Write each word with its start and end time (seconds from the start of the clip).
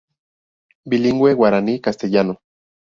Bilingüe 0.95 1.35
guaraní-castellano. 1.43 2.39